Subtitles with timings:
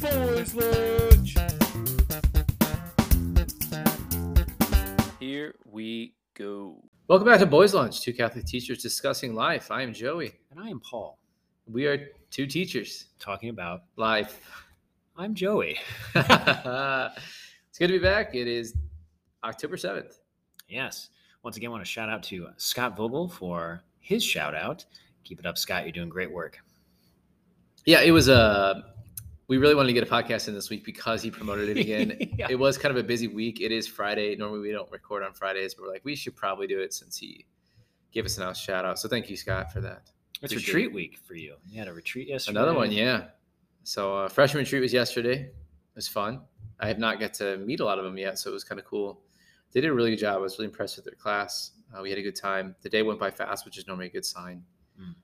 [0.00, 1.36] Boys lunch.
[5.20, 6.82] Here we go.
[7.06, 9.70] Welcome back to Boys Lunch, two Catholic teachers discussing life.
[9.70, 10.32] I am Joey.
[10.50, 11.18] And I am Paul,
[11.70, 14.40] We are two teachers talking about life.
[15.16, 15.78] I'm Joey.
[16.14, 18.34] it's good to be back.
[18.34, 18.74] It is
[19.44, 20.18] October 7th.
[20.68, 21.10] Yes.
[21.44, 24.84] Once again, I want to shout out to Scott Vogel for his shout out.
[25.22, 25.84] Keep it up, Scott.
[25.84, 26.58] You're doing great work.
[27.88, 28.82] Yeah, it was Uh,
[29.46, 32.18] we really wanted to get a podcast in this week because he promoted it again.
[32.38, 32.48] Yeah.
[32.50, 33.62] It was kind of a busy week.
[33.62, 34.36] It is Friday.
[34.36, 37.16] Normally we don't record on Fridays, but we're like, we should probably do it since
[37.16, 37.46] he
[38.12, 38.98] gave us a nice shout out.
[38.98, 40.10] So thank you, Scott, for that.
[40.42, 40.94] It's Appreciate retreat it.
[40.94, 41.54] week for you.
[41.66, 42.58] You had a retreat yesterday.
[42.58, 43.28] Another one, yeah.
[43.84, 45.44] So uh, freshman retreat was yesterday.
[45.44, 45.54] It
[45.96, 46.42] was fun.
[46.80, 48.78] I have not got to meet a lot of them yet, so it was kind
[48.78, 49.22] of cool.
[49.72, 50.34] They did a really good job.
[50.36, 51.70] I was really impressed with their class.
[51.96, 52.76] Uh, we had a good time.
[52.82, 54.62] The day went by fast, which is normally a good sign.
[55.00, 55.14] Mm.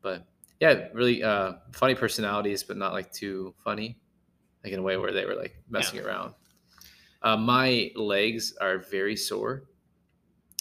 [0.00, 0.26] But
[0.60, 3.98] yeah, really uh, funny personalities, but not like too funny,
[4.64, 6.34] like in a way where they were like messing around.
[7.22, 9.64] Uh, my legs are very sore.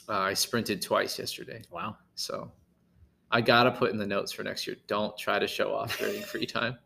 [0.09, 1.61] Uh, I sprinted twice yesterday.
[1.72, 1.97] Wow.
[2.16, 2.52] So
[3.31, 4.77] I gotta put in the notes for next year.
[4.88, 6.77] Don't try to show off during free time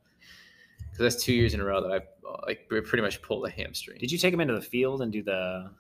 [0.91, 3.49] because that's two years in a row that I've uh, like pretty much pulled a
[3.49, 3.99] hamstring.
[3.99, 5.71] Did you take him into the field and do the?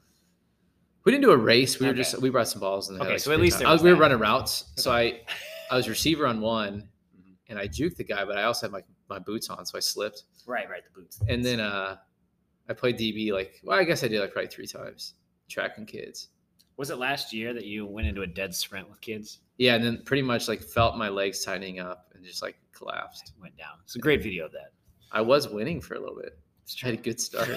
[1.03, 1.79] We didn't do a race.
[1.79, 3.81] We were just we brought some balls and Okay, like, so at least I was,
[3.81, 4.71] we were running routes.
[4.75, 5.21] So I
[5.71, 6.89] I was receiver on one.
[7.51, 9.81] And I juked the guy, but I also had my my boots on, so I
[9.81, 10.23] slipped.
[10.47, 11.21] Right, right, the boots.
[11.27, 11.97] And then uh,
[12.67, 15.13] I played DB like well, I guess I did like probably three times
[15.49, 16.29] tracking kids.
[16.77, 19.39] was it last year that you went into a dead sprint with kids?
[19.57, 23.33] Yeah, and then pretty much like felt my legs tightening up and just like collapsed.
[23.39, 23.73] Went down.
[23.83, 24.71] It's a great video of that.
[25.11, 26.39] I was winning for a little bit.
[26.63, 27.49] It's I had a good start.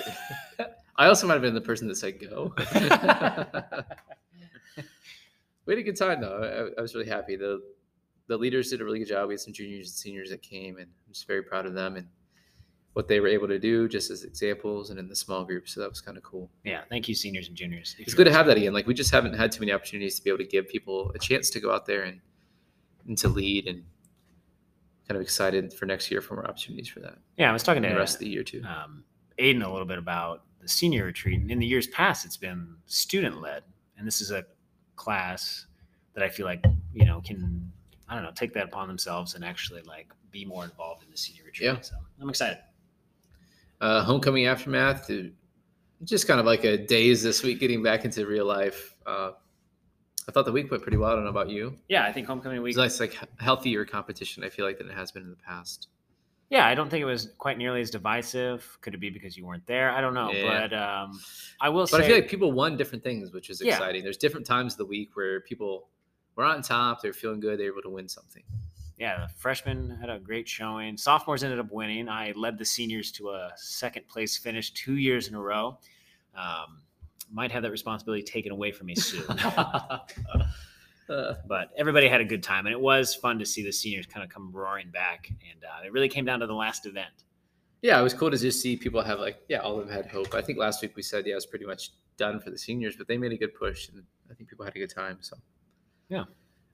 [0.96, 2.52] I also might have been the person that said go.
[5.66, 6.72] we had a good time though.
[6.76, 7.36] I, I was really happy.
[7.36, 7.62] The
[8.27, 9.28] the leaders did a really good job.
[9.28, 11.97] We had some juniors and seniors that came, and I'm just very proud of them
[11.97, 12.06] and
[12.94, 15.69] what they were able to do, just as examples and in the small group.
[15.69, 16.48] So that was kind of cool.
[16.64, 17.96] Yeah, thank you, seniors and juniors.
[17.98, 18.73] It's good to have that again.
[18.73, 21.18] Like we just haven't had too many opportunities to be able to give people a
[21.18, 22.20] chance to go out there and
[23.07, 23.83] and to lead and
[25.07, 27.18] kind of excited for next year for more opportunities for that.
[27.36, 28.63] Yeah, I was talking to the rest of the year too.
[28.64, 29.05] um,
[29.39, 31.40] Aiden a little bit about the senior retreat.
[31.40, 33.64] And in the years past, it's been student led,
[33.98, 34.45] and this is a
[34.96, 35.67] class
[36.14, 36.64] that I feel like
[36.95, 37.73] you know can
[38.08, 41.16] I don't know take that upon themselves and actually like be more involved in the
[41.16, 41.66] senior retreat.
[41.72, 41.80] Yeah.
[41.80, 42.58] So I'm excited.
[43.80, 45.10] uh, homecoming aftermath
[46.04, 49.30] just kind of like a daze this week getting back into real life uh,
[50.28, 52.26] i thought the week went pretty well i don't know about you Yeah, I think
[52.26, 52.76] homecoming week.
[52.76, 55.88] was nice like healthier competition i feel like than it has been in the past
[56.50, 58.78] yeah, I don't think it was quite nearly as divisive.
[58.82, 59.90] Could it be because you weren't there?
[59.90, 60.68] I don't know, Yeah.
[60.68, 61.18] but um,
[61.58, 63.72] I will but say i feel like people won different things which is Yeah.
[63.72, 65.88] exciting there's different times of the week where people
[66.36, 68.42] were on top they're feeling good they're able to win something
[68.96, 70.96] yeah, the freshmen had a great showing.
[70.96, 72.08] Sophomores ended up winning.
[72.08, 75.78] I led the seniors to a second place finish two years in a row.
[76.36, 76.83] Um,
[77.33, 79.24] might have that responsibility taken away from me soon.
[81.48, 84.22] but everybody had a good time, and it was fun to see the seniors kind
[84.22, 85.28] of come roaring back.
[85.28, 87.24] And uh, it really came down to the last event.
[87.83, 90.06] yeah it was cool to just see people have like yeah all of them had
[90.06, 92.56] hope i think last week we said yeah it was pretty much done for the
[92.56, 95.18] seniors but they made a good push and i think people had a good time
[95.20, 95.36] so
[96.08, 96.24] Yeah.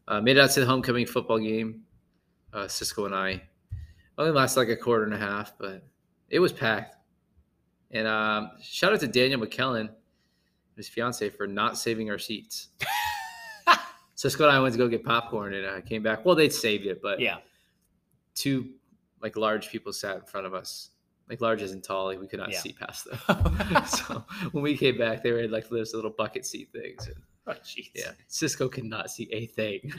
[0.08, 1.82] uh, made it out to the homecoming football game
[2.52, 3.40] uh, cisco and i
[4.18, 5.82] only lasted like a quarter and a half but
[6.28, 6.96] it was packed
[7.92, 9.88] and um, shout out to daniel mckellen
[10.76, 12.68] his fiance for not saving our seats
[14.14, 16.86] cisco and i went to go get popcorn and i came back well they'd saved
[16.86, 17.38] it but Yeah,
[18.34, 18.70] two
[19.22, 20.90] like large people sat in front of us,
[21.28, 22.58] like large as in tall, like we could not Yeah.
[22.60, 23.18] see past them.
[23.86, 27.06] so when we came back, they were in like those little bucket seat things.
[27.06, 27.16] And,
[27.46, 27.90] oh, jeez.
[27.94, 29.92] yeah, Cisco could not see a thing.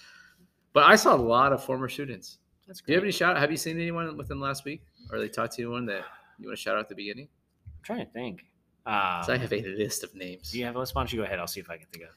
[0.72, 2.38] but I saw a lot of former students.
[2.66, 3.36] that's Do you have any shout?
[3.38, 6.04] Have you seen anyone within the last week, or they talked to anyone that
[6.38, 7.28] you want to shout out at the beginning?
[7.66, 8.46] I'm trying to think.
[8.84, 10.50] Um, 'Cause I have a list of names.
[10.50, 10.94] Do you have a list?
[10.94, 11.38] Why don't you go ahead?
[11.38, 12.10] I'll see if I can think of.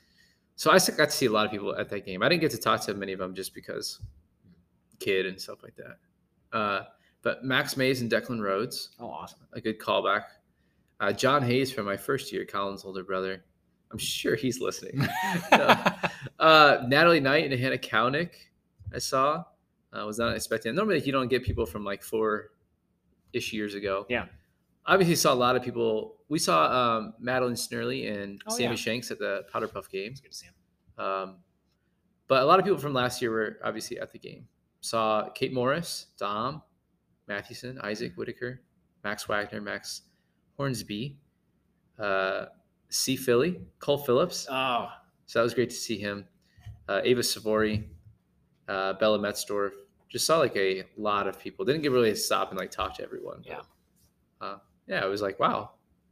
[0.56, 2.24] So I got to see a lot of people at that game.
[2.24, 4.00] I didn't get to talk to many of them just because
[5.00, 5.98] kid and stuff like that.
[6.58, 6.86] Uh,
[7.22, 9.42] but Max Mays and Declan Rhodes, Oh, awesome.
[9.54, 10.24] a good callback.
[11.02, 13.44] Uh, John Hayes from my first year, Colin's older brother.
[13.96, 15.08] I'm sure he's listening.
[15.54, 15.74] No.
[16.38, 18.32] uh, Natalie Knight and Hannah Kownick,
[18.94, 19.46] I saw.
[19.94, 20.76] I was not expecting.
[20.76, 22.52] Normally, you don't get people from like four
[23.32, 24.06] ish years ago.
[24.10, 24.26] Yeah.
[24.86, 26.18] Obviously, saw a lot of people.
[26.28, 28.76] We saw um, Madeline Snurley and Oh, Sammy yeah.
[28.76, 30.12] Shanks at the Powder Puff game.
[30.12, 31.06] It's good to see him.
[31.06, 31.36] Um,
[32.28, 34.46] but a lot of people from last year were obviously at the game.
[34.82, 36.62] Saw Kate Morris, Dom,
[37.30, 38.62] Mathewson, Isaac Whitaker,
[39.06, 40.02] Max Wagner, Max
[40.58, 41.18] Hornsby,
[41.98, 42.48] uh,
[42.96, 43.16] C.
[43.16, 44.48] Philly, Cole Phillips.
[44.50, 44.90] Oh,
[45.26, 46.26] So that was great to see him.
[46.88, 47.84] Uh, Ava Savori,
[48.68, 49.72] uh, Bella Metzdorf,
[50.10, 51.66] just saw like a lot of people.
[51.66, 53.38] Didn't get really a stop and like talk to everyone.
[53.40, 53.62] but, Yeah.
[54.48, 54.58] uh,
[54.88, 55.72] yeah, it was like wow,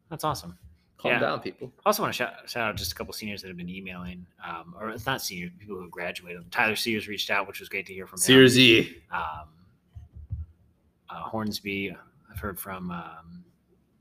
[0.10, 0.58] That's awesome.
[0.98, 1.20] calm Yeah.
[1.20, 1.72] down, people.
[1.86, 4.76] Also, want to shout, shout out just a couple seniors that have been emailing, um,
[4.80, 6.52] or it's not seniors, people who have graduated.
[6.52, 8.22] Tyler Sears reached out, which was great to hear from him.
[8.24, 8.98] Sears E.
[9.12, 9.50] Um,
[11.10, 11.96] uh, Hornsby,
[12.32, 13.46] I've heard from um,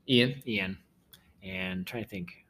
[0.09, 0.41] Ian.
[0.47, 0.77] Ian,
[1.43, 2.42] and trying to think.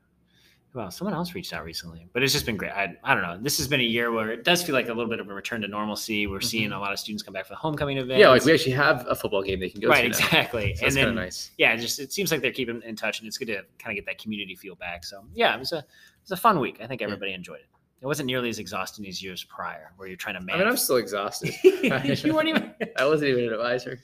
[0.73, 2.71] Well, someone else reached out recently, but it's just been great.
[2.71, 3.37] I, I don't know.
[3.39, 5.33] This has been a year where it does feel like a little bit of a
[5.33, 6.25] return to normalcy.
[6.25, 8.13] We're seeing a lot of students come back for the homecoming event.
[8.13, 8.19] Mm-hmm.
[8.21, 10.09] Yeah, like we actually have a football game they can go right, to.
[10.09, 10.25] now.
[10.25, 10.75] exactly.
[10.75, 11.51] So and then of nice.
[11.59, 13.91] yeah, it just it seems like they're keeping in touch, and it's good to kind
[13.91, 15.03] of get that community feel back.
[15.03, 15.85] So yeah, it was a it
[16.23, 16.79] was a fun week.
[16.81, 17.67] I think everybody enjoyed it.
[18.01, 20.59] It wasn't nearly as exhausting as years prior, where you're trying to I manage.
[20.59, 21.53] mean, I'm still exhausted.
[21.63, 22.73] you weren't even.
[22.97, 23.99] I wasn't even an advisor.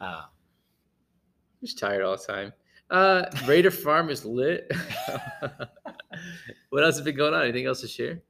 [0.00, 0.22] Uh,
[1.62, 2.52] Just tired all the time.
[2.90, 4.70] Uh, Raider Farm is lit.
[6.70, 7.42] what else has been going on?
[7.42, 8.20] Anything else to share?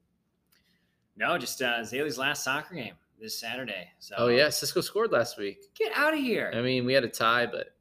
[1.16, 3.88] no, just uh, Zaylee's last soccer game this Saturday.
[3.98, 5.58] So Oh yeah, Cisco scored last week.
[5.74, 6.52] get out of here.
[6.54, 7.74] I mean, we had a tie, but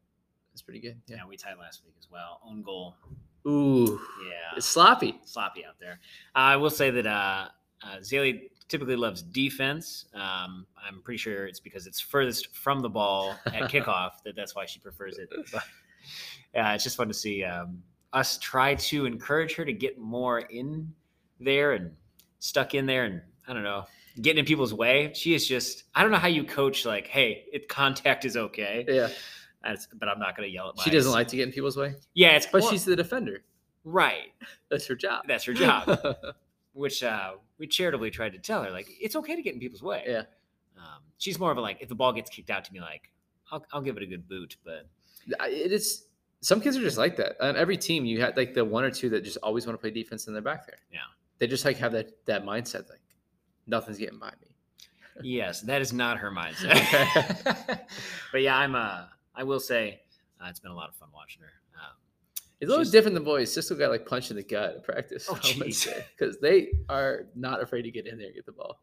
[0.54, 1.00] it's pretty good.
[1.08, 1.18] yeah.
[1.18, 1.28] Yeah.
[1.28, 2.42] we tied last week as well.
[2.46, 2.96] Own goal.
[3.48, 5.20] Ooh, Yeah, it's sloppy.
[5.24, 6.00] sloppy out there.
[6.36, 7.48] I will say that uh,
[7.84, 10.06] uh, Zaylee typically loves defense.
[10.14, 14.54] Um, I'm pretty sure it's because it's furthest from the ball at kickoff that that's
[14.56, 15.30] why she prefers it.
[15.54, 15.64] But
[16.54, 20.40] yeah, it's just fun to see um, us try to encourage her to get more
[20.40, 20.94] in
[21.40, 21.92] there and
[22.40, 23.86] stuck in there, and I don't know,
[24.22, 25.12] getting in people's way.
[25.14, 28.86] She is just I don't know how you coach like, hey, it contact is okay,
[28.88, 29.10] Yeah,
[29.64, 30.78] That's, but I'm not going to yell at.
[30.78, 32.96] My she doesn't like to get in people's way, Yeah, it's but well, she's the
[32.96, 33.44] defender.
[33.84, 34.34] right.
[34.70, 35.24] That's her job.
[35.28, 36.00] That's her job.
[36.74, 39.82] which uh, we charitably tried to tell her like it's okay to get in people's
[39.84, 40.04] way.
[40.08, 40.24] yeah,
[40.78, 43.10] Um, she's more of a like if the ball gets kicked out to me, like
[43.52, 44.88] I'll, I'll give it a good boot, but
[45.28, 46.06] it is.
[46.48, 47.36] Some kids are just like that.
[47.42, 49.82] On every team, you had like the one or two that just always want to
[49.82, 50.78] play defense in their back there.
[50.90, 51.00] Yeah.
[51.40, 52.90] they just like have that that mindset.
[52.90, 53.02] Like
[53.66, 54.56] nothing's getting by me.
[55.24, 57.82] yes, that is not her mindset.
[58.32, 60.00] but yeah, I'm uh, I will say
[60.42, 61.52] uh, it's been a lot of fun watching her.
[61.76, 61.98] Um,
[62.62, 63.54] It's a little different than boys.
[63.54, 65.28] Cisco got like punched in the gut at practice.
[65.30, 65.38] Oh.
[65.44, 68.80] Because they are not afraid to get in there and get the ball.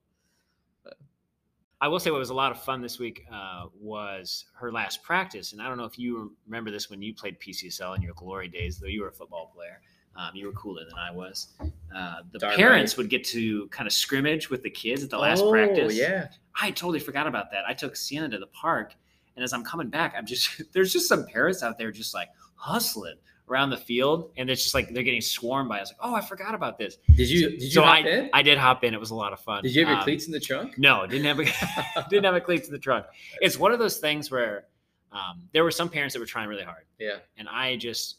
[1.81, 5.03] I will say what was a lot of fun this week uh, was her last
[5.03, 8.15] practice, and I don't know if you remember this when you played PCSL in your
[8.15, 9.81] glory days, though you were a football player.
[10.17, 11.49] Um, you were cooler than I was.
[11.95, 15.19] Uh, the Darn parents would get to kind of scrimmage with the kids at the
[15.19, 15.97] last Oh, practice.
[15.97, 16.29] yeah.
[16.61, 17.65] I totally forgot about that.
[17.67, 18.95] I took Sienna to the park,
[19.35, 22.29] and as I'm coming back, I'm just there's just some parents out there just like
[22.55, 23.17] hustling
[23.49, 25.81] around the field, and it's just like they're getting swarmed by.
[25.81, 25.91] Us.
[25.91, 26.97] like, oh, I forgot about this.
[27.15, 28.31] Did you did you so hop I in?
[28.33, 28.95] I did hop in.
[28.95, 29.63] It was a lot of fun.
[29.63, 30.79] did you have your Um, cleats in the trunk?
[30.79, 33.07] No, didn't have a didn't have a cleats in the trunk.
[33.41, 34.65] It's one of those things where
[35.13, 37.17] um, there were some parents that were trying really hard, Yeah.
[37.37, 38.17] and I just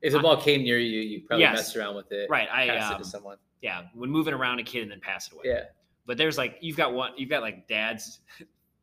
[0.00, 1.56] If the I- ball came near you, you probably Yes.
[1.56, 2.28] messed around with it.
[2.30, 2.48] right.
[2.52, 3.36] I Passed it um, to someone.
[3.60, 5.42] yeah, when moving around a kid and then pass it away.
[5.46, 5.64] Yeah.
[6.06, 8.20] but there's like you've got one you've got like dads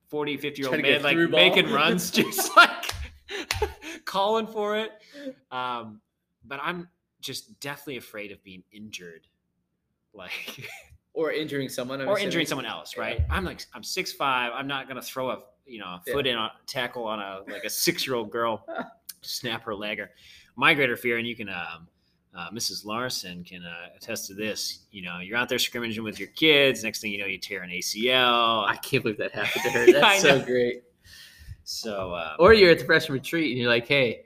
[0.09, 2.88] 40 50 year old Trying to get man like making runs just like
[4.09, 4.91] calling for it
[5.51, 6.01] um
[6.45, 6.87] but i'm
[7.21, 9.27] just definitely afraid of being injured
[10.13, 10.31] like
[11.13, 11.99] Or injuring someone.
[12.01, 12.25] I'm or assuming.
[12.27, 13.01] injuring someone else Yeah.
[13.03, 16.13] right i'm like i'm six five i'm not gonna throw a you know a Yeah.
[16.13, 18.65] foot in a tackle on a like a six year old girl
[19.21, 20.11] snap her leg or
[20.55, 21.87] my greater fear and you can um
[22.35, 22.85] uh, Mrs.
[22.85, 24.85] Larson can uh, attest to this.
[24.91, 26.83] You know, you're out there scrimmaging with your kids.
[26.83, 28.67] Next thing you know, you tear an ACL.
[28.67, 29.85] I can't believe that happened to her.
[29.91, 30.83] That's so great.
[31.71, 34.23] So uh, Or you're at the freshman retreat and you're like, hey,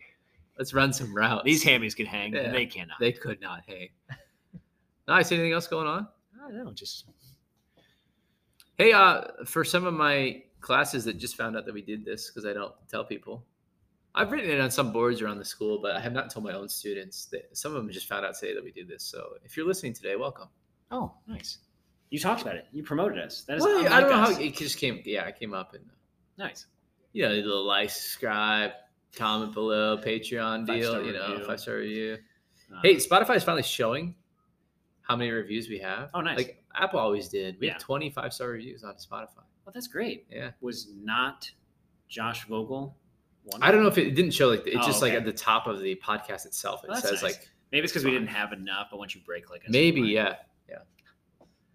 [0.58, 1.44] let's run some routes.
[1.44, 2.52] these hammies can hang, Yeah.
[2.54, 2.98] they cannot.
[3.02, 3.90] they could not hang.
[5.06, 5.34] Nice.
[5.34, 6.08] Anything else going on?
[6.42, 6.72] I don't know.
[6.72, 7.04] Just
[8.78, 12.30] Hey, uh, for some of my classes that just found out that we did this
[12.30, 13.46] because I don't tell people,
[14.16, 16.54] I've written it on some boards around the school, but I have not told my
[16.54, 17.26] own students.
[17.26, 19.04] That some of them just found out today that we did this.
[19.04, 20.48] So if you're listening today, welcome.
[20.92, 21.58] oh, nice.
[22.10, 22.68] You talked about it.
[22.72, 23.42] You promoted us.
[23.44, 24.36] That is Well, I don't know us.
[24.38, 25.02] how it just came.
[25.04, 25.84] Yeah, it came up and
[26.38, 26.68] nice.
[27.14, 28.72] You know, the little like, subscribe,
[29.16, 31.04] comment below, Patreon deal.
[31.06, 31.46] You know, review.
[31.46, 32.18] five star review.
[32.74, 34.16] Uh, Hey, Spotify is finally showing
[35.02, 36.10] how many reviews we have.
[36.14, 36.38] Oh, nice.
[36.38, 37.58] Like Apple always did.
[37.60, 37.74] We Yeah.
[37.74, 39.44] have 25 star reviews on Spotify.
[39.66, 40.26] well, that's great.
[40.30, 40.52] Yeah.
[40.62, 41.50] Was not
[42.10, 42.98] Josh Vogel?
[43.46, 45.26] One I don't know if it, it didn't show like it's Oh, just like at
[45.26, 46.84] the top of the podcast itself.
[46.84, 47.24] It Well, says nice.
[47.24, 50.02] like Maybe it's because we didn't have enough, but once you break like a maybe
[50.02, 50.36] yeah
[50.70, 50.78] yeah.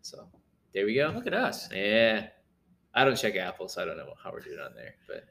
[0.03, 0.29] So
[0.73, 1.09] there we go.
[1.15, 1.69] Look at us.
[1.73, 2.29] Yeah,
[2.99, 4.97] I don't check Apple, so I don't know how we're doing on there.
[5.07, 5.25] But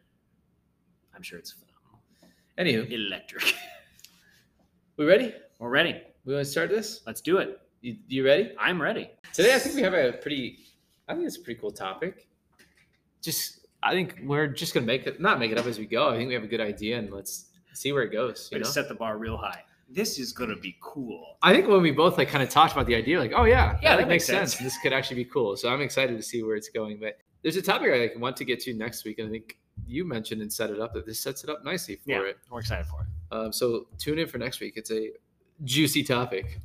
[1.13, 2.85] I'm sure it's phenomenal.
[2.87, 3.53] anywho, Electric.
[4.95, 5.33] we ready?
[5.59, 6.01] We're ready.
[6.23, 7.01] We want to start this?
[7.05, 7.59] Let's do it.
[7.81, 8.53] You, you ready?
[8.57, 9.09] I'm ready.
[9.33, 10.59] Today, I think we have a pretty.
[11.09, 12.27] I think it's a pretty cool topic.
[13.21, 16.09] Just, I think we're just gonna make it, not make it up as we go.
[16.09, 18.47] I think we have a good idea, and let's see where it goes.
[18.49, 18.65] You know?
[18.65, 19.61] set the bar real high.
[19.89, 21.35] This is gonna be cool.
[21.41, 23.77] I think when we both like kind of talked about the idea, like, oh yeah,
[23.81, 24.51] Yeah, that, that makes makes sense.
[24.53, 24.63] sense.
[24.63, 25.57] This could actually be cool.
[25.57, 26.97] So I'm excited to see where it's going.
[26.99, 27.17] But
[27.47, 30.41] there's a topic I want to get to next week, and I think you mentioned
[30.41, 32.23] and set it up that this sets it up nicely for Yeah.
[32.23, 32.37] it.
[32.51, 33.07] We're excited for it.
[33.33, 34.73] Um, so tune in for next week.
[34.75, 35.11] It's a
[35.63, 36.59] juicy topic.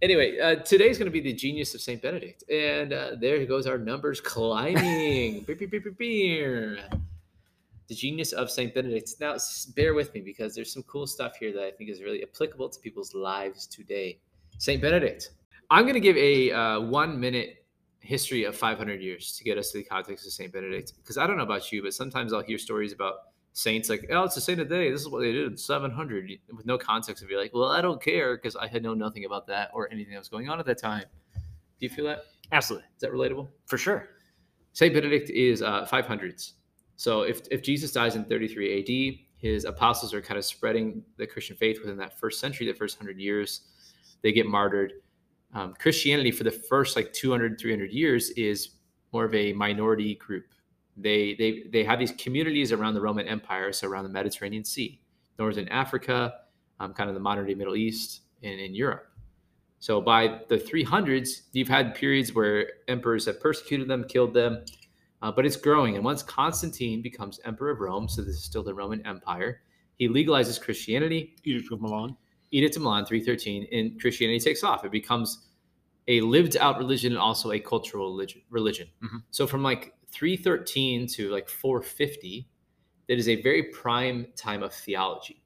[0.00, 3.68] Anyway, uh, today's going to be the genius of Saint Benedict, and uh, there goes
[3.68, 5.40] our numbers climbing.
[5.46, 6.78] Beep, beep, beep, beep, beep.
[7.86, 9.14] The genius of Saint Benedict.
[9.20, 9.36] Now,
[9.76, 12.70] bear with me because there's some cool stuff here that I think is really applicable
[12.70, 14.18] to people's lives today.
[14.58, 15.30] Saint Benedict.
[15.70, 17.61] I'm going to give a uh, one minute
[18.02, 20.92] history of 500 years to get us to the context of Saint Benedict.
[20.96, 23.14] Because I don't know about you, but sometimes I'll hear stories about
[23.52, 24.90] saints like, oh, it's a saint of the day.
[24.90, 27.22] This is what they did in 700 with no context.
[27.22, 29.90] Of you're like, well, I don't care because I had known nothing about that or
[29.90, 31.04] anything that was going on at that time.
[31.34, 31.40] Do
[31.86, 32.24] you feel that?
[32.50, 32.86] Absolutely.
[32.94, 33.48] Is that relatable?
[33.66, 34.08] For sure.
[34.72, 36.52] Saint Benedict is uh, 500s.
[36.96, 41.26] So if, if Jesus dies in 33 AD, his apostles are kind of spreading the
[41.26, 43.62] Christian faith within that first century, the first 100 years.
[44.22, 44.94] They get martyred.
[45.54, 48.70] Um, Christianity for the first like 200, 300 years is
[49.12, 50.46] more of a minority group.
[50.96, 55.00] They, they, they have these communities around the Roman Empire, so around the Mediterranean Sea,
[55.38, 56.34] Northern Africa,
[56.80, 59.08] um, kind of the modern day Middle East, and in Europe.
[59.78, 64.64] So by the 300s, you've had periods where emperors have persecuted them, killed them,
[65.22, 65.96] uh, but it's growing.
[65.96, 69.62] And once Constantine becomes emperor of Rome, so this is still the Roman Empire,
[69.98, 71.36] he legalizes Christianity.
[71.44, 72.16] Edict of Milan.
[72.52, 74.84] Edict of Milan 313, and Christianity takes off.
[74.84, 75.48] It becomes
[76.08, 78.42] a lived out religion and also a cultural religion.
[78.50, 78.88] religion.
[79.02, 79.22] Mhm.
[79.30, 82.48] So from like 313 to like 450,
[83.08, 85.42] that is a very prime time of theology.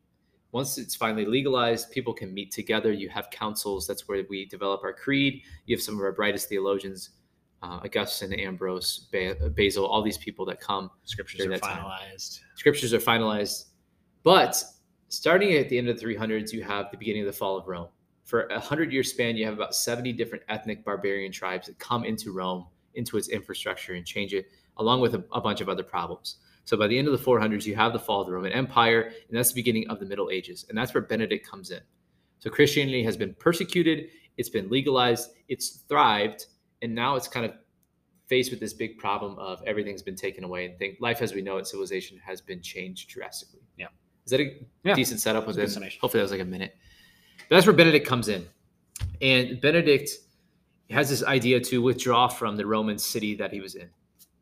[0.52, 2.92] Once it's finally legalized, people can meet together.
[2.92, 3.86] You have councils.
[3.86, 5.42] That's where we develop our creed.
[5.66, 7.10] You have some of our brightest theologians,
[7.62, 11.84] uh, Augustine, Ambrose, ba- Basil, all these people that come Scriptures are that time.
[11.84, 12.40] finalized.
[12.54, 13.66] scriptures are finalized.
[14.22, 14.62] But
[15.08, 17.66] starting at the end of the 300s, you have the beginning of the fall of
[17.66, 17.88] Rome.
[18.24, 22.04] For a hundred year span, you have about 70 different ethnic barbarian tribes that come
[22.04, 24.46] into Rome, into its infrastructure, and change it,
[24.78, 26.36] along with a, a bunch of other problems.
[26.64, 29.12] So by the end of the 400s, you have the fall of the Roman Empire,
[29.28, 30.66] and that's the beginning of the Middle Ages.
[30.68, 31.80] And that's where Benedict comes in.
[32.40, 36.46] So Christianity has been persecuted, it's been legalized, it's thrived,
[36.82, 37.52] and now it's kind of
[38.26, 41.40] faced with this big problem of everything's been taken away and think life as we
[41.40, 43.60] know it, civilization has been changed drastically.
[43.76, 43.86] Yeah.
[44.26, 44.94] Is that a Yeah.
[44.94, 45.44] decent setup?
[45.44, 45.64] A Within,
[46.00, 46.76] hopefully that was like a minute.
[47.48, 48.46] But that's where Benedict comes in.
[49.22, 50.10] And Benedict
[50.90, 53.88] has this idea to withdraw from the Roman city that he was in.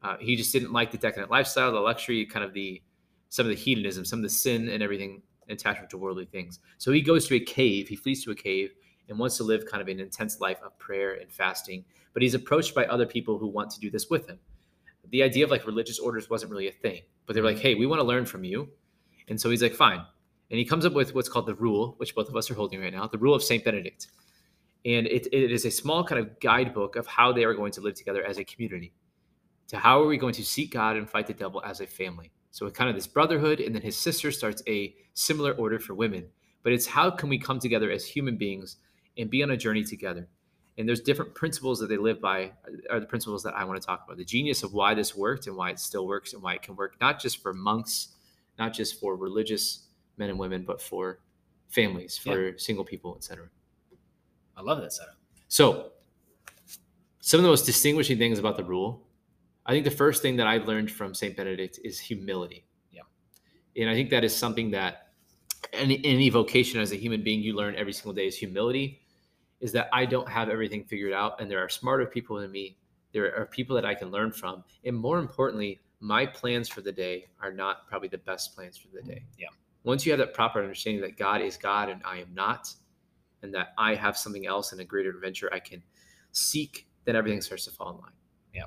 [0.03, 2.83] Uh, he just didn't like the decadent lifestyle, the luxury, kind of the
[3.29, 6.61] some of the hedonism, some of the sin and everything attachment to worldly things.
[6.79, 8.73] So he goes to a cave, he flees to a cave
[9.09, 11.85] and wants to live kind of an intense life of prayer and fasting.
[12.13, 14.39] But he's approached by other people who want to do this with him.
[15.11, 17.87] The idea of like religious orders wasn't really a thing, but they're like, hey, we
[17.87, 18.69] want to learn from you.
[19.29, 20.05] And so he's like, fine.
[20.51, 22.81] And he comes up with what's called the rule, which both of us are holding
[22.81, 23.65] right now, the rule of St.
[23.65, 24.09] Benedict.
[24.85, 27.81] And it, it is a small kind of guidebook of how they are going to
[27.81, 28.93] live together as a community.
[29.69, 32.31] To how are we going to seek God and fight the devil as a family?
[32.51, 36.27] So kind of this brotherhood, and then his sister starts a similar order for women.
[36.63, 38.77] But it's how can we come together as human beings
[39.19, 40.29] and be on a journey together?
[40.77, 42.53] And there's different principles that they live by,
[42.91, 44.19] are the principles that I want to talk about.
[44.19, 46.77] The genius of why this worked and why it still works and why it can
[46.77, 48.09] work, not just for monks,
[48.59, 51.21] not just for religious men and women, but for
[51.69, 53.47] families, for single people, etc.
[54.57, 55.17] I love that setup.
[55.49, 55.93] So,
[57.21, 59.07] some of the most distinguishing things about the rule,
[59.67, 61.37] I think the first thing that I learned from St.
[61.37, 62.67] Benedict is humility.
[62.93, 63.03] Yeah.
[63.77, 65.09] And I think that is something that
[65.73, 69.01] any, any vocation as a human being you learn every single day is humility,
[69.61, 72.77] is that I don't have everything figured out and there are smarter people than me.
[73.13, 74.63] There are people that I can learn from.
[74.85, 78.89] And more importantly, my plans for the day are not probably the best plans for
[78.95, 79.25] the day.
[79.39, 79.49] Yeah.
[79.85, 82.69] Once you have that proper understanding that God is God and I am not,
[83.43, 85.83] and that I have something else and a greater adventure I can
[86.33, 88.13] seek, then everything starts to fall in line.
[88.53, 88.65] yeah,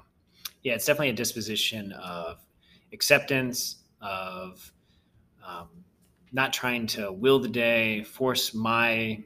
[0.63, 0.73] Yeah.
[0.73, 2.39] it's definitely a disposition of
[2.91, 4.71] acceptance, of
[5.45, 5.69] um,
[6.31, 9.23] not trying to will the day, force my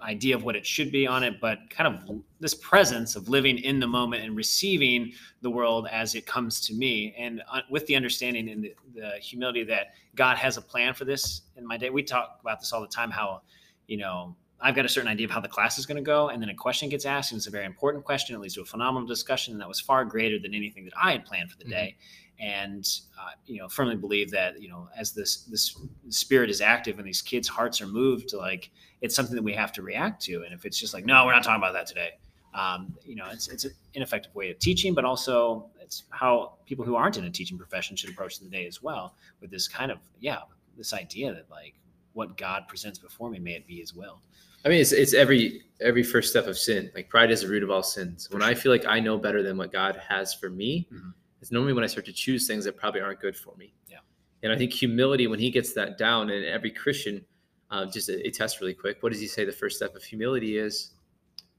[0.00, 3.58] idea of what it should be on it, but kind of this presence of living
[3.58, 5.12] in the moment and receiving
[5.42, 7.14] the world as it comes to me.
[7.18, 11.04] And uh, with the understanding and the, the humility that God has a plan for
[11.04, 11.90] this in my day.
[11.90, 13.42] We talk about this all the time how,
[13.86, 16.28] you know, I've got a certain idea of how the class is going to go,
[16.30, 18.34] and then a question gets asked, and it's a very important question.
[18.34, 21.12] It leads to a phenomenal discussion, and that was far greater than anything that I
[21.12, 21.70] had planned for the Mhm.
[21.70, 21.96] day.
[22.38, 22.86] And
[23.18, 25.76] uh, you know, firmly believe that you know, as this this
[26.10, 28.70] spirit is active and these kids' hearts are moved, like
[29.00, 30.42] it's something that we have to react to.
[30.42, 32.18] And if it's just like, no, we're not talking about that today,
[32.54, 36.84] um, you know, it's it's an ineffective way of teaching, but also it's how people
[36.84, 39.90] who aren't in a teaching profession should approach the day as well, with this kind
[39.90, 40.40] of yeah,
[40.76, 41.74] this idea that like
[42.12, 44.20] what God presents before me, may it be His will.
[44.66, 46.90] I mean, it's it's every every first step of sin.
[46.94, 48.28] Like pride is the root of all sins.
[48.32, 51.14] When I feel like I know better than what God has for me, Mhm.
[51.40, 53.72] It's normally when I start to choose things that probably aren't good for me.
[53.88, 53.98] Yeah.
[54.42, 57.24] And I think humility, when he gets that down, and every Christian,
[57.70, 59.02] uh, just a, a test really quick.
[59.02, 59.44] What does he say?
[59.44, 60.94] The first step of humility is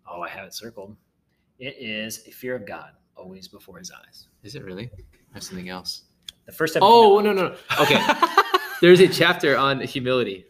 [0.09, 0.97] Oh, I have it circled.
[1.59, 4.27] It is a fear of God always before his eyes.
[4.43, 4.89] Is it really?
[5.31, 6.03] I have something else.
[6.45, 6.81] The first step.
[6.83, 7.55] Oh no no no.
[7.79, 8.01] Okay,
[8.81, 10.45] there's a chapter on humility,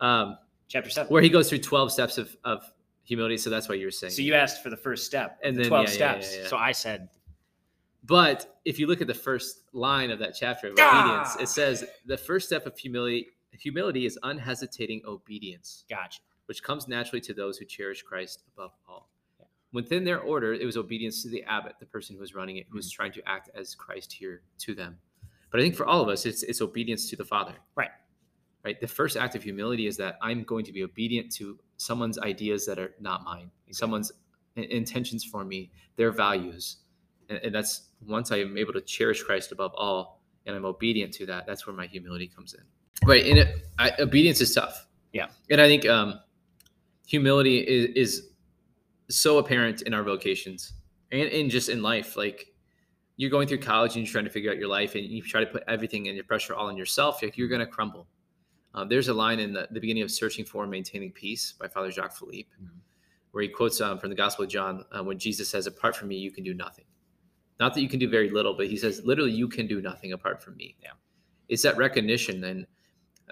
[0.00, 0.36] um,
[0.72, 1.12] Chapter seven.
[1.12, 2.64] where he goes through twelve steps of, of
[3.04, 3.36] humility.
[3.36, 4.12] So that's what you were saying.
[4.14, 6.34] So you asked for the first step And the then- 12 yeah, steps.
[6.34, 6.48] yeah, yeah.
[6.48, 7.08] So I said,
[8.04, 11.04] But if you look at the first line of that chapter of Ah!
[11.04, 16.20] obedience, it says the first step of humility humility is unhesitating obedience, gotcha.
[16.46, 19.10] which comes naturally to those who cherish Christ above all.
[19.74, 22.66] Within their order, it was obedience to the abbot, the person who was running it,
[22.70, 24.98] who was trying to act as Christ here to them.
[25.50, 27.54] But I think for all of us, it's it's obedience to the Father.
[27.74, 27.90] Right.
[28.64, 28.80] Right.
[28.80, 32.64] The first act of humility is that I'm going to be obedient to someone's ideas
[32.66, 34.12] that are not mine, someone's
[34.54, 36.76] intentions for me, their values.
[37.28, 41.12] And, and that's once I am able to cherish Christ above all and I'm obedient
[41.14, 42.62] to that, that's where my humility comes in.
[43.06, 43.26] Right.
[43.26, 44.86] And it, I, obedience is tough.
[45.12, 45.26] Yeah.
[45.50, 46.20] And I think um,
[47.06, 48.28] humility is, is
[49.08, 50.74] so apparent in our vocations
[51.10, 52.16] and, and just in life.
[52.16, 52.46] Like
[53.16, 55.40] you're going through college and you're trying to figure out your life and you try
[55.40, 58.06] to put everything and your pressure all on yourself, like you're going to crumble.
[58.74, 61.68] Um, there's a line in the, the beginning of Searching for and Maintaining Peace by
[61.68, 62.68] Father Jacques Philippe, Mhm.
[63.32, 66.08] where he quotes um, from the Gospel of John uh, when Jesus says, Apart from
[66.08, 66.84] me, you can do nothing.
[67.60, 70.12] Not that you can do very little, but he says, literally, you can do nothing
[70.14, 70.74] apart from me.
[70.82, 70.92] Yeah.
[71.48, 72.42] It's that recognition.
[72.44, 72.66] And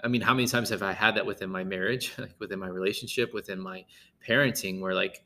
[0.03, 2.67] I mean, how many times have I had that within my marriage, like within my
[2.67, 3.83] relationship, within my
[4.25, 5.23] parenting, where like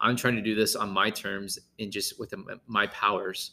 [0.00, 3.52] I'm trying to do this on my terms and just within my powers,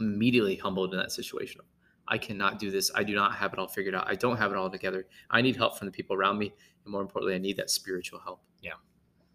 [0.00, 1.62] immediately humbled in that situation.
[2.08, 2.90] I cannot do this.
[2.94, 4.08] I do not have it all figured out.
[4.08, 5.06] I don't have it all together.
[5.30, 6.52] I need help from the people around me.
[6.84, 8.40] And more importantly, I need that spiritual help.
[8.62, 8.72] Yeah.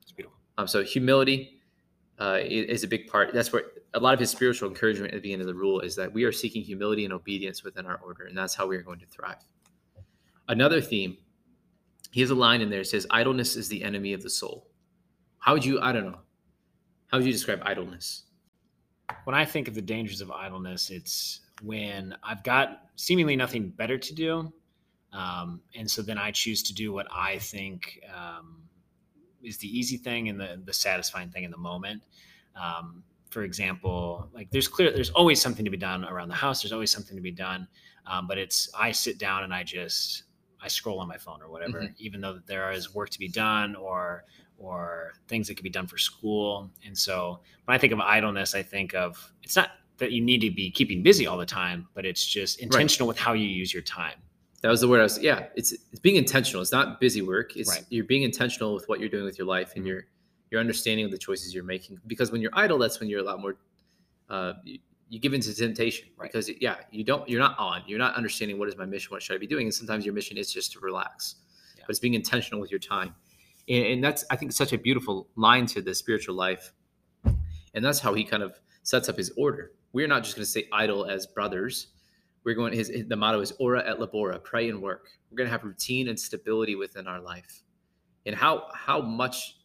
[0.01, 0.38] It's beautiful.
[0.58, 1.62] Um, so humility
[2.20, 3.34] uh, is a big part.
[3.34, 3.63] That's where
[3.94, 6.24] a lot of his spiritual encouragement at the beginning of the rule is that we
[6.24, 9.08] are seeking humility and obedience within our order, and that's how we are going to
[9.08, 9.44] thrive.
[10.48, 11.18] Another theme,
[12.12, 14.68] he has a line in there that says, "Idleness is the enemy of the soul."
[15.40, 15.81] How would you?
[15.81, 16.20] I don't know.
[17.07, 18.25] How would you describe idleness?
[19.24, 23.97] When I think of the dangers of idleness, it's when I've got seemingly nothing better
[23.97, 24.51] to do.
[25.13, 28.57] Um, and so then I choose to do what I think um,
[29.43, 32.01] is the easy thing and the, the satisfying thing in the moment.
[32.55, 36.61] Um, for example, like there's clear, there's always something to be done around the house.
[36.61, 37.67] There's always something to be done.
[38.05, 40.24] Um, but it's, I sit down and I just,
[40.61, 41.93] I scroll on my phone or whatever, Mhm.
[41.97, 44.25] even though there is work to be done or,
[44.57, 46.69] or things that could be done for school.
[46.85, 49.71] And so when I think of idleness, I think of, it's not
[50.01, 53.18] that you need to be keeping busy all the time, but it's just intentional with
[53.18, 54.18] how you use your time.
[54.61, 55.18] That was the word I was.
[55.22, 56.61] Yeah, it's it's being intentional.
[56.61, 57.55] It's not busy work.
[57.55, 57.85] It's Right.
[57.90, 59.87] you're being intentional with what you're doing with your life and Mhm.
[59.87, 60.07] your
[60.51, 61.98] your understanding of the choices you're making.
[62.07, 63.57] Because when you're idle, that's when you're a lot more.
[64.29, 66.29] Uh, you, you give into temptation Right.
[66.31, 67.27] because yeah, you don't.
[67.29, 67.83] You're not on.
[67.87, 69.11] You're not understanding what is my mission.
[69.11, 69.68] What should I be doing?
[69.68, 71.35] And sometimes your mission is just to relax.
[71.77, 71.83] Yeah.
[71.85, 73.16] But it's being intentional with your time,
[73.70, 76.74] and, and that's I think such a beautiful line to the spiritual life,
[77.74, 79.72] and that's how he kind of sets up his order.
[79.94, 81.88] We're not just going to stay idle as brothers.
[82.44, 85.10] We're going his the motto is ora et labora pray and work.
[85.30, 87.62] We're going to have routine and stability within our life.
[88.25, 89.58] And how how much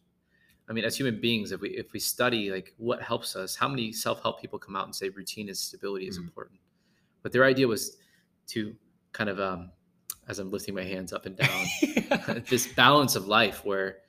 [0.69, 3.67] i mean as human beings if we if we study like what helps us how
[3.69, 6.23] many self-help people come out and say routine and stability is Mhm.
[6.23, 6.59] important.
[7.23, 7.97] But their idea was
[8.47, 8.75] to
[9.13, 9.71] kind of um
[10.27, 11.65] as i'm lifting my hands up and down
[12.49, 13.99] this balance of life where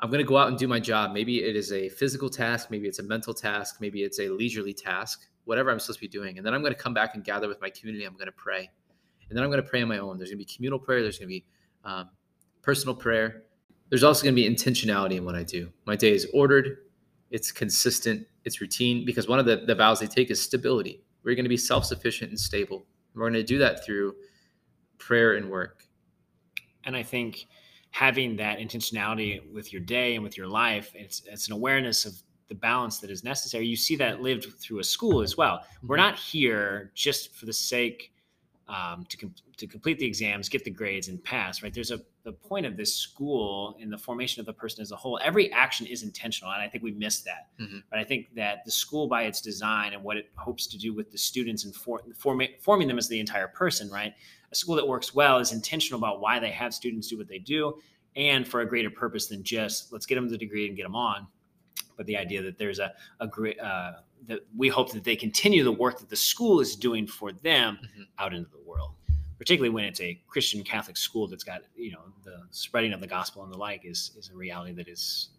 [0.00, 1.12] I'm going to go out and do my job.
[1.12, 4.74] Maybe it is a physical task, maybe it's a mental task, maybe it's a leisurely
[4.74, 6.36] task, whatever I'm supposed to be doing.
[6.36, 8.04] And then I'm going to come back and gather with my community.
[8.04, 8.70] I'm going to pray.
[9.28, 10.18] And then I'm going to pray on my own.
[10.18, 11.44] There's going to be communal prayer, there's going to be
[11.84, 12.10] um,
[12.62, 13.44] personal prayer.
[13.88, 15.72] There's also going to be intentionality in what I do.
[15.86, 16.78] My day is ordered,
[17.30, 21.04] it's consistent, it's routine, because one of the, the vows they take is stability.
[21.22, 22.84] We're going to be self sufficient and stable.
[23.14, 24.14] We're going to do that through
[24.98, 25.84] prayer and work.
[26.84, 27.46] and I think
[27.96, 32.12] having that intentionality with your day and with your life, it's it's an awareness of
[32.48, 33.66] the balance that is necessary.
[33.66, 35.64] You see that lived through a school as well.
[35.82, 36.04] We're mm-hmm.
[36.04, 38.12] not here just for the sake
[38.68, 41.62] um, to com- to complete the exams, get the grades, and pass.
[41.62, 41.72] Right?
[41.72, 44.96] There's a the point of this school in the formation of the person as a
[44.96, 45.20] whole.
[45.22, 47.48] Every action is intentional, and I think we miss that.
[47.60, 47.84] Mhm.
[47.88, 50.92] But I think that the school, by its design and what it hopes to do
[50.92, 54.12] with the students and for, forma- forming them as the entire person, right?
[54.50, 57.38] A school that works well is intentional about why they have students do what they
[57.38, 57.80] do,
[58.16, 60.96] and for a greater purpose than just let's get them the degree and get them
[60.96, 61.28] on.
[61.96, 63.92] But the idea that there's a a great uh,
[64.26, 67.78] that we hope that they continue the work that the school is doing for them
[67.82, 68.06] Mhm.
[68.18, 68.92] out into the world,
[69.38, 73.06] particularly when it's a Christian Catholic school that's got you know the spreading of the
[73.06, 75.30] gospel and the like is is a reality that is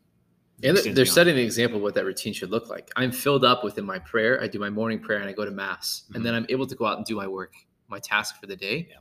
[0.63, 1.07] And they're beyond.
[1.09, 2.89] setting the example of what that routine should look like.
[2.95, 4.41] I'm filled up within my prayer.
[4.41, 6.75] I do my morning prayer and I go to mass, and then I'm able to
[6.75, 7.53] go out and do my work,
[7.89, 8.79] my task for the day.
[8.81, 8.89] Mm-hmm.
[8.91, 8.97] Yeah.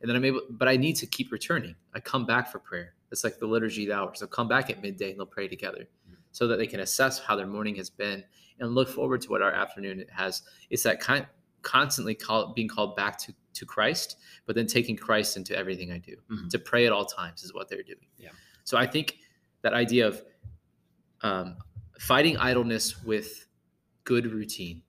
[0.00, 1.74] And then I'm able, but I need to keep returning.
[1.94, 2.94] I come back for prayer.
[3.10, 4.20] It's like the liturgy of the hours.
[4.20, 5.86] They'll come back at midday and they'll pray together.
[6.34, 8.24] So that they can assess how their morning has been
[8.58, 10.42] and look forward to what our afternoon has.
[10.68, 11.24] It's that kind
[11.62, 14.16] constantly call, being called back to to Christ,
[14.46, 16.16] but then taking Christ into everything I do.
[16.28, 16.50] Mhm.
[16.50, 18.08] To pray at all times is what they're doing.
[18.18, 18.30] Yeah.
[18.64, 19.18] So I think
[19.62, 20.20] that idea of
[21.22, 21.56] um,
[22.00, 23.46] fighting idleness with
[24.02, 24.82] good routine,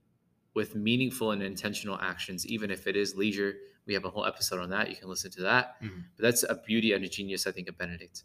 [0.56, 3.54] with meaningful and intentional actions, even if it is leisure.
[3.86, 4.90] We have a whole episode on that.
[4.90, 5.80] You can listen to that.
[5.84, 6.06] Mhm.
[6.18, 8.24] But that's a beauty and a genius, I think, of Benedict.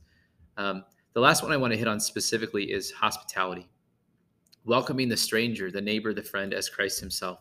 [0.57, 3.69] Um, the last one I want to hit on specifically is hospitality,
[4.65, 7.41] welcoming the stranger, the neighbor, the friend as Christ himself.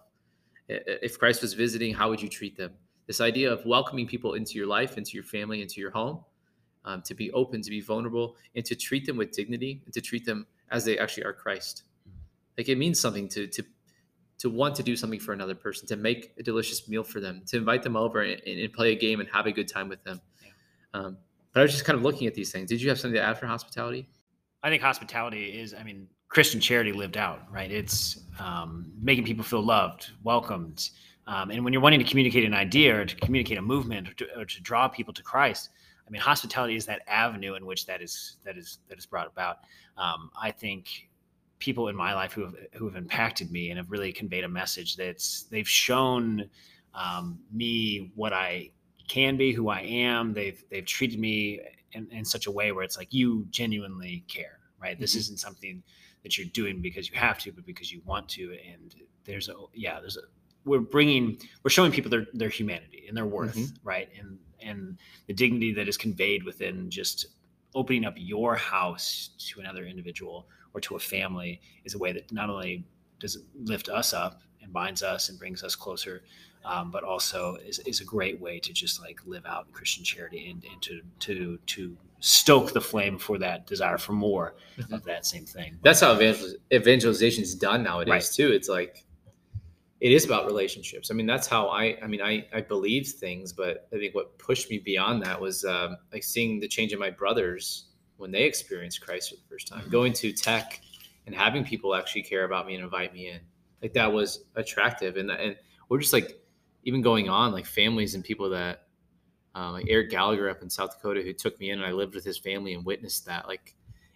[0.67, 2.71] If Christ was visiting, how would you treat them?
[3.08, 6.23] This idea of welcoming people into your life, into your family, into your home,
[6.86, 10.01] um, to be open, to be vulnerable, and to treat them with dignity, and to
[10.01, 11.84] treat them as they actually are Christ.
[12.58, 13.63] Like it means something to to
[14.39, 17.41] to want to do something for another person, to make a delicious meal for them,
[17.47, 20.01] to invite them over and, and play a game and have a good time with
[20.03, 20.21] them.
[20.93, 21.17] Um,
[21.53, 22.69] but I was just kind of looking at these things.
[22.69, 24.07] Did you have something to add for hospitality?
[24.63, 27.71] I think hospitality is, I mean, Christian charity lived out, right?
[27.71, 30.89] It's um, making people feel loved, welcomed.
[31.27, 34.13] Um, and when you're wanting to communicate an idea or to communicate a movement or
[34.13, 35.69] to, or to draw people to Christ,
[36.07, 39.27] I mean, hospitality is that avenue in which that is that is that is brought
[39.27, 39.59] about.
[39.95, 41.09] Um, I think
[41.59, 44.49] people in my life who have who have impacted me and have really conveyed a
[44.49, 46.49] message that's they've shown
[46.95, 48.71] um, me what I
[49.10, 50.34] can be, who I am.
[50.34, 51.60] They've they've treated me
[51.91, 54.98] in, in such a way where it's like you genuinely care, right?
[55.00, 55.19] This Mhm.
[55.19, 55.84] isn't something
[56.24, 58.58] that you're doing because you have to, but because you want to.
[58.72, 58.95] And
[59.26, 60.22] there's a yeah, there's a
[60.65, 63.76] we're bringing we're showing people their their humanity and their worth, Mhm.
[63.84, 64.10] right?
[64.17, 67.26] And and the dignity that is conveyed within just
[67.76, 72.32] opening up your house to another individual or to a family is a way that
[72.32, 72.86] not only
[73.19, 76.24] does it lift us up and binds us and brings us closer,
[76.65, 80.50] um, but also is, is a great way to just like live out Christian charity
[80.50, 84.91] and, and to to to stoke the flame for that desire for more Mhm.
[84.91, 85.78] of that same thing.
[85.84, 88.24] That's how evangel- evangelization is done nowadays Right.
[88.36, 88.52] too.
[88.52, 89.06] It's like
[90.02, 91.12] it is about relationships.
[91.12, 91.98] I mean, that's how I.
[92.02, 95.65] I mean, I I believed things, but I think what pushed me beyond that was
[95.65, 97.86] um, like seeing the change in my brothers
[98.17, 99.91] when they experienced Christ for the first time, Mhm.
[99.91, 100.82] going to tech
[101.26, 103.39] and having people actually care about me and invite me in.
[103.82, 105.58] Like that was attractive, and and
[105.89, 106.39] we're just like
[106.89, 108.88] even going on like families and people that
[109.56, 112.15] uh, like Eric Gallagher up in South Dakota who took me in and I lived
[112.15, 113.47] with his family and witnessed that.
[113.47, 113.75] Like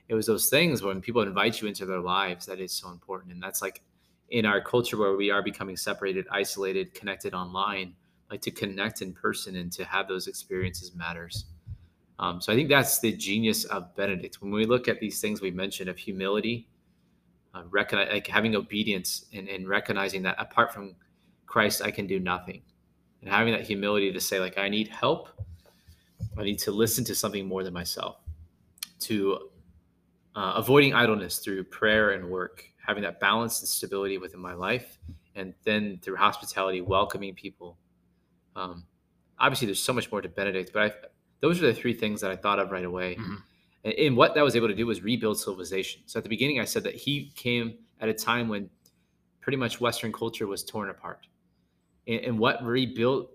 [0.09, 3.31] it was those things when people invite you into their lives that is so important.
[3.31, 3.83] And that's like
[4.31, 7.93] in our culture where we are becoming separated, isolated, connected online,
[8.31, 11.45] like to connect in person and to have those experiences matters.
[12.17, 14.41] Um, so I think that's the genius of Benedict.
[14.41, 16.67] When we look at these things we mentioned of humility,
[17.53, 20.95] uh, recognize, like having obedience and, and recognizing that apart from
[21.53, 22.63] Christ, I can do nothing.
[23.21, 25.29] And having that humility to say like i need help
[26.37, 28.17] i need to listen to something more than myself
[29.01, 29.49] to
[30.35, 34.97] uh, avoiding idleness through prayer and work having that balance and stability within my life
[35.35, 37.77] and then through hospitality welcoming people.
[38.55, 38.83] Um,
[39.39, 41.07] obviously there's so much more to benedict but I,
[41.39, 43.15] those are the three things that i thought of right away.
[43.15, 43.37] Mhm.
[43.83, 46.01] and, and what that was able to do was rebuild civilization.
[46.07, 48.69] So at the beginning i said that he came at a time when
[49.39, 51.27] pretty much western culture was torn apart
[52.07, 53.29] and, what rebuilt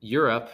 [0.00, 0.50] Europe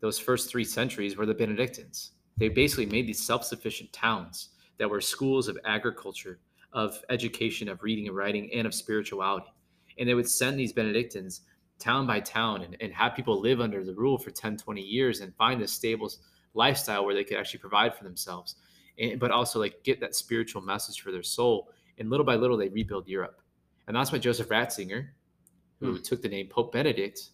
[0.00, 2.12] those first three centuries were the Benedictines.
[2.36, 6.38] They basically made these self sufficient towns that were schools of agriculture,
[6.72, 9.52] of education, of reading and writing, and of spirituality.
[9.98, 11.42] And they would send these Benedictines
[11.78, 15.20] town by town and, and have people live under the rule for 10, 20 years
[15.20, 16.10] and find a stable
[16.54, 18.56] lifestyle where they could actually provide for themselves,
[18.98, 21.70] and, but also like get that spiritual message for their soul.
[21.98, 23.40] And little by little, they rebuild Europe.
[23.86, 25.08] And that's why Joseph Ratzinger,
[25.80, 26.02] who hmm.
[26.02, 27.30] took the name Pope Benedict,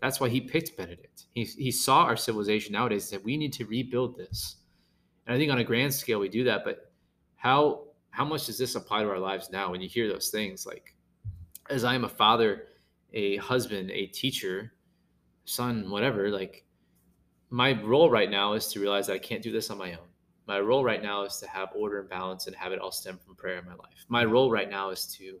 [0.00, 1.24] that's why he picked Benedict.
[1.32, 4.56] He, he saw our civilization nowadays and said, we need to rebuild this.
[5.26, 6.64] And I think on a grand scale, we do that.
[6.64, 6.92] But
[7.36, 10.64] how how much does this apply to our lives now when you hear those things?
[10.64, 10.94] Like,
[11.68, 12.68] as I am a father,
[13.12, 14.72] a husband, a teacher,
[15.44, 16.64] son, whatever, like,
[17.50, 20.08] my role right now is to realize that I can't do this on my own.
[20.46, 23.18] My role right now is to have order and balance and have it all stem
[23.18, 24.06] from prayer in my life.
[24.08, 25.38] My role right now is to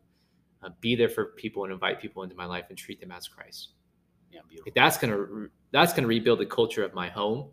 [0.62, 3.28] uh, be there for people and invite people into my life and treat them as
[3.28, 3.70] Christ.
[4.30, 4.70] Yeah, beautiful.
[4.70, 7.50] Like that's gonna that's gonna rebuild the culture of my home,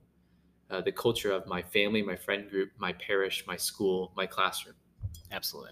[0.69, 4.75] uh, the culture of my family, my friend group, my parish, my school, my classroom.
[5.31, 5.71] Absolutely.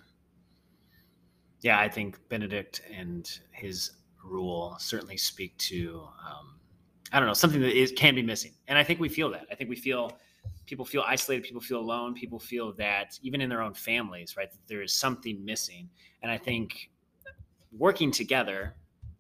[1.62, 3.92] Yeah, I think Benedict and his
[4.24, 6.60] rule certainly speak to, um,
[7.12, 9.46] I don't know, something that is can be missing, and I think we feel that.
[9.52, 10.18] I think we feel
[10.66, 14.52] people feel isolated, people feel alone, people feel that even in their own families, right,
[14.52, 15.90] that there is something missing.
[16.22, 16.91] And I think
[17.72, 18.76] working together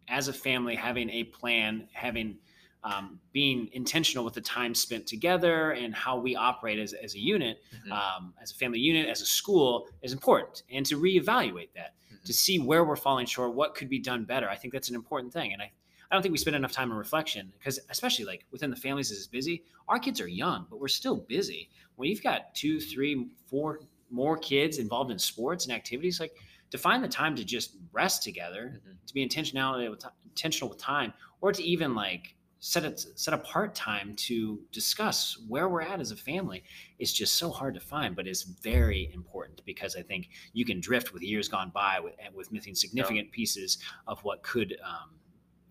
[0.07, 2.37] as a family, having a plan, having
[2.83, 7.19] um, being intentional with the time spent together and how we operate as, as a
[7.19, 7.91] unit, Mhm.
[7.91, 10.63] um, as a family unit, as a school is important.
[10.71, 12.23] And to reevaluate that, Mhm.
[12.23, 14.49] to see where we're falling short, what could be done better.
[14.49, 15.53] I think that's an important thing.
[15.53, 15.65] And I,
[16.09, 19.11] I don't think we spend enough time in reflection because, especially like within the families
[19.11, 21.69] is busy, our kids are young, but we're still busy.
[21.97, 26.35] When you've got two, three, four more kids involved in sports and activities, like
[26.71, 29.05] to find the time to just rest together, Mhm.
[29.05, 33.73] to be intentionality with intentional with time, or to even like set it set apart
[33.73, 36.63] time to discuss where we're at as a family
[36.99, 40.79] is just so hard to find, but is very important because I think you can
[40.79, 45.19] drift with years gone by with with missing significant pieces of what could um,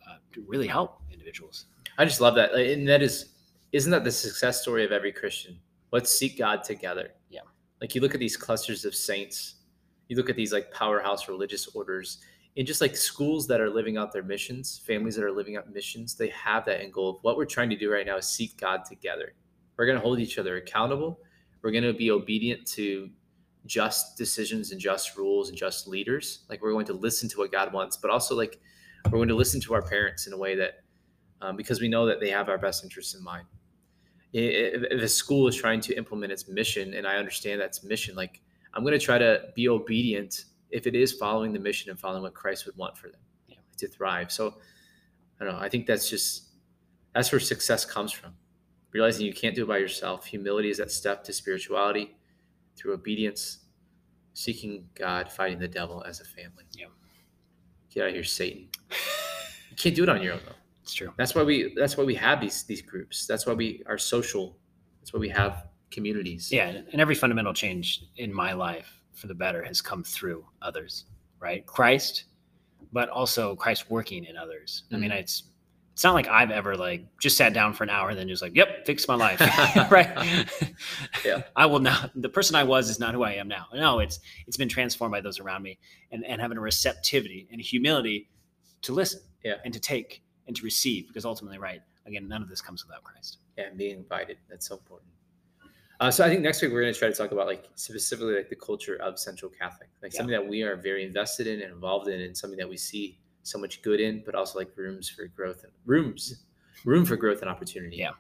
[0.09, 1.67] uh, really help individuals.
[1.97, 3.35] I just love that, and that is,
[3.73, 5.61] isn't that the success story of every Christian?
[5.93, 7.15] Let's seek God together.
[7.29, 7.43] Yeah.
[7.81, 9.60] Like you look at these clusters of saints,
[10.11, 12.19] you look at these like powerhouse religious orders,
[12.57, 15.73] and just like schools that are living out their missions, families that are living out
[15.73, 17.21] missions, they have that end goal.
[17.23, 19.35] What we're trying to do right now is seek God together.
[19.77, 21.21] We're going to hold each other accountable.
[21.63, 23.09] We're going to be obedient to
[23.67, 26.41] just decisions and just rules and just leaders.
[26.49, 28.61] Like we're going to listen to what God wants, but also like
[29.05, 30.81] we're going to listen to our parents in a way that
[31.41, 33.47] um, because we know that they have our best interests in mind.
[34.33, 38.43] If a school is trying to implement its mission, and I understand that's mission, like
[38.75, 42.23] I'm going to try to be obedient if it is following the mission and following
[42.23, 43.57] what Christ would want for them Yeah.
[43.79, 44.31] to thrive.
[44.31, 44.59] So
[45.41, 45.61] I don't know.
[45.61, 46.49] I think that's just
[47.15, 48.35] that's where success comes from.
[48.93, 50.27] Realizing you can't do it by yourself.
[50.27, 52.17] Humility is that step to spirituality
[52.77, 53.59] through obedience,
[54.35, 56.65] seeking God, fighting the devil as a family.
[56.77, 56.87] Yeah.
[57.93, 58.69] Get out of here, Satan.
[59.71, 60.55] You can't do it on your own though.
[60.83, 61.13] It's true.
[61.17, 63.27] That's why we that's why we have these these groups.
[63.27, 64.57] That's why we are social.
[65.01, 66.51] That's why we have communities.
[66.53, 71.05] Yeah, and every fundamental change in my life for the better has come through others,
[71.41, 71.65] right?
[71.67, 72.25] Christ,
[72.93, 74.85] but also Christ working in others.
[74.93, 75.21] I mean, Mhm.
[75.21, 75.45] it's
[75.93, 78.41] it's not like I've ever like just sat down for an hour and then just
[78.41, 79.39] like, yep, fix my life,
[79.91, 80.49] right?
[81.25, 81.43] Yeah.
[81.57, 82.11] I will not.
[82.15, 83.67] The person I was is not who I am now.
[83.75, 85.79] No, it's it's been transformed by those around me,
[86.11, 88.31] and and having a receptivity and a humility
[88.83, 89.57] to listen, Yeah.
[89.65, 91.83] and to take and to receive, because ultimately, right?
[92.07, 93.39] Again, none of this comes without Christ.
[93.59, 94.39] Yeah, and being invited.
[94.49, 95.11] That's so important.
[96.01, 98.35] Uh, so I think next week we're going to try to talk about like specifically
[98.35, 100.19] like the culture of Central Catholic, like Yeah.
[100.19, 103.19] something that we are very invested in and involved in, and something that we see
[103.43, 106.45] so much good in, but also like rooms for growth and rooms,
[106.87, 107.97] room for growth and opportunity.
[107.97, 108.13] Yeah.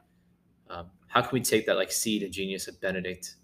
[0.69, 3.37] Um, how can we take that like seed and genius of Benedict?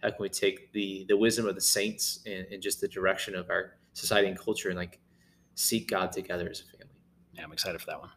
[0.00, 3.34] How can we take the the wisdom of the saints and, and just the direction
[3.34, 5.00] of our society and culture and like
[5.56, 6.94] seek God together as a family?
[7.34, 8.10] Yeah, I'm excited for that one.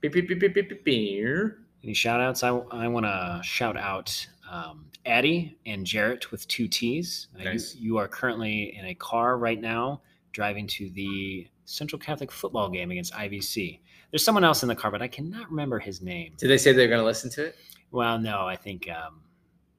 [0.00, 1.52] Beep, beep, beep, beep, beep, beep, beep.
[1.84, 2.42] Any shout outs?
[2.42, 7.28] I, I want to shout out um, Addie and Jarrett with two T's.
[7.38, 12.30] Uh, you- you, are currently in a car right now driving to the Central Catholic
[12.30, 13.80] football game against IVC.
[14.10, 16.34] There's someone else in the car, but I cannot remember his name.
[16.38, 17.56] Did they say they're going to listen to it?
[17.90, 19.20] Well, no, I think um,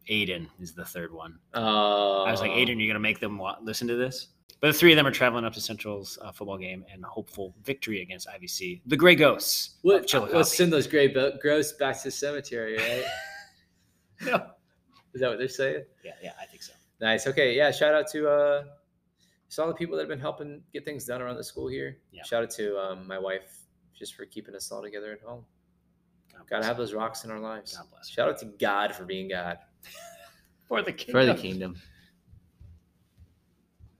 [0.10, 1.40] Aiden is the third one.
[1.54, 4.28] Uh, I was like, Aiden, you're going to make them wa- listen to this?
[4.62, 7.54] But the three of them are traveling up to Central's uh, football game and hopeful
[7.64, 8.82] victory against IVC.
[8.86, 9.76] The Grey Ghosts.
[9.84, 13.04] of What, let's send those gray gross back to the cemetery, right?
[14.26, 14.48] No.
[15.16, 15.86] Is that what they're saying?
[16.04, 16.74] Yeah, yeah, I think so.
[17.02, 17.26] Nice.
[17.26, 17.56] Okay.
[17.56, 17.72] Yeah.
[17.72, 18.64] Shout out to uh,
[19.48, 21.98] just all the people that have been helping get things done around the school here.
[22.12, 22.24] Yeah.
[22.24, 23.60] Shout out to um, my wife
[23.98, 25.46] just for keeping us all together at home.
[26.50, 27.76] Gotta have those rocks in our lives.
[27.76, 28.10] God bless.
[28.10, 29.58] Shout out to God for being God
[30.68, 31.14] for the kingdom.
[31.22, 31.76] for the kingdom.